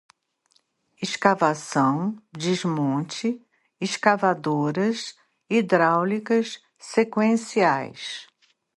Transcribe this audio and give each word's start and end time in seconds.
escavação, 0.99 2.17
desmonte, 2.35 3.39
escavadoras 3.79 5.15
hidráulicas, 5.47 6.59
sequenciais 6.79 8.25